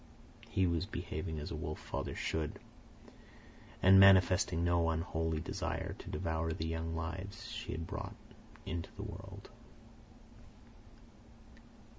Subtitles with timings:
[0.49, 2.57] He was behaving as a wolf father should,
[3.83, 8.15] and manifesting no unholy desire to devour the young lives she had brought
[8.65, 9.51] into the world.